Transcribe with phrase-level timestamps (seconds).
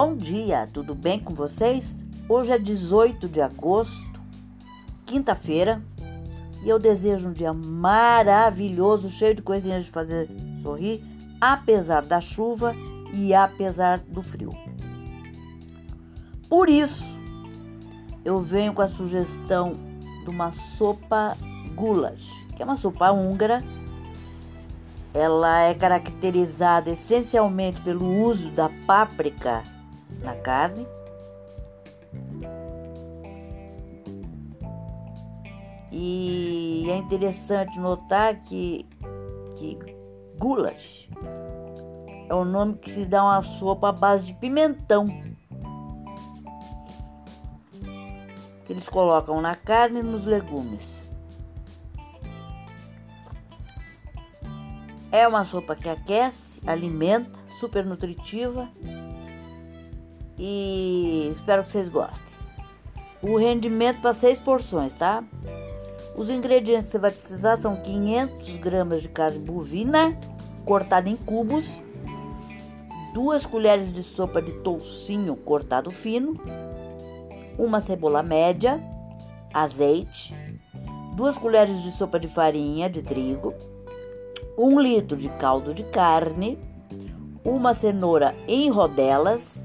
[0.00, 1.92] Bom dia, tudo bem com vocês?
[2.28, 4.20] Hoje é 18 de agosto,
[5.04, 5.82] quinta-feira,
[6.62, 10.28] e eu desejo um dia maravilhoso, cheio de coisinhas de fazer
[10.62, 11.02] sorrir,
[11.40, 12.76] apesar da chuva
[13.12, 14.52] e apesar do frio.
[16.48, 17.04] Por isso,
[18.24, 19.72] eu venho com a sugestão
[20.22, 21.36] de uma sopa
[21.74, 23.64] goulash, que é uma sopa húngara
[25.12, 29.64] ela é caracterizada essencialmente pelo uso da páprica
[30.22, 30.86] na carne.
[35.90, 38.86] E é interessante notar que,
[39.56, 39.78] que
[40.38, 41.08] goulash
[42.28, 45.06] é o nome que se dá uma sopa à base de pimentão.
[48.66, 51.02] Que eles colocam na carne e nos legumes.
[55.10, 58.68] É uma sopa que aquece, alimenta, super nutritiva
[60.38, 62.26] e espero que vocês gostem.
[63.20, 65.24] O rendimento para seis porções, tá?
[66.16, 70.16] Os ingredientes que você vai precisar são 500 gramas de carne bovina
[70.64, 71.80] cortada em cubos,
[73.14, 76.38] duas colheres de sopa de toucinho cortado fino,
[77.58, 78.82] uma cebola média,
[79.52, 80.34] azeite,
[81.14, 83.54] duas colheres de sopa de farinha de trigo,
[84.58, 86.58] um litro de caldo de carne,
[87.42, 89.62] uma cenoura em rodelas,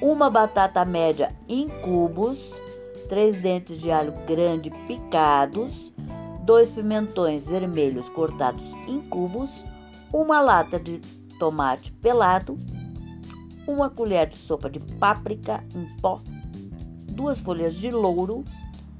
[0.00, 2.54] uma batata média em cubos,
[3.08, 5.92] três dentes de alho grande picados,
[6.42, 9.62] dois pimentões vermelhos cortados em cubos,
[10.12, 10.98] uma lata de
[11.38, 12.58] tomate pelado,
[13.66, 16.22] uma colher de sopa de páprica em pó,
[17.12, 18.42] duas folhas de louro,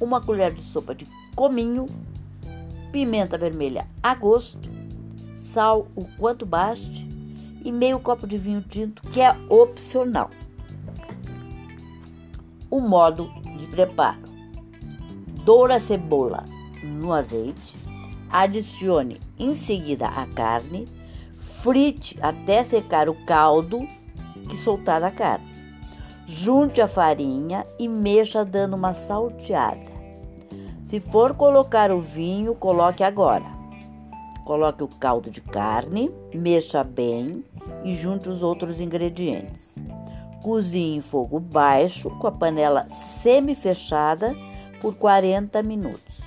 [0.00, 1.86] uma colher de sopa de cominho,
[2.92, 4.70] pimenta vermelha a gosto,
[5.34, 7.08] sal o quanto baste
[7.64, 10.30] e meio copo de vinho tinto, que é opcional.
[12.74, 14.24] O modo de preparo:
[15.44, 16.42] doura a cebola
[16.82, 17.76] no azeite,
[18.28, 20.88] adicione em seguida a carne,
[21.38, 23.86] frite até secar o caldo
[24.50, 25.54] que soltar da carne.
[26.26, 29.92] Junte a farinha e mexa dando uma salteada.
[30.82, 33.46] Se for colocar o vinho, coloque agora.
[34.44, 37.44] Coloque o caldo de carne, mexa bem
[37.84, 39.76] e junte os outros ingredientes.
[40.44, 44.34] Cozinhe em fogo baixo com a panela semi-fechada
[44.80, 46.20] por 40 minutos.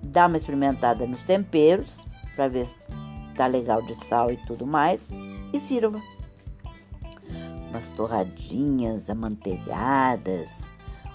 [0.00, 1.90] Dá uma experimentada nos temperos
[2.36, 2.76] para ver se
[3.34, 5.10] tá legal de sal e tudo mais
[5.52, 6.00] e sirva.
[7.68, 10.50] Umas torradinhas amanteigadas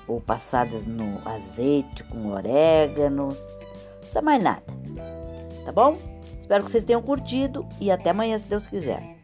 [0.08, 3.30] ou passadas no azeite com orégano.
[3.30, 4.82] Não precisa mais nada
[5.64, 5.98] tá bom?
[6.40, 9.21] Espero que vocês tenham curtido e até amanhã, se Deus quiser.